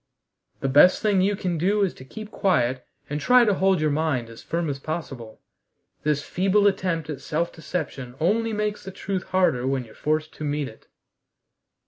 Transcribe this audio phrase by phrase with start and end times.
[0.61, 3.91] "The best thing you can do is to keep quiet and try to hold your
[3.91, 5.39] mind as firm as possible.
[6.01, 10.43] This feeble attempt at self deception only makes the truth harder when you're forced to
[10.43, 10.87] meet it."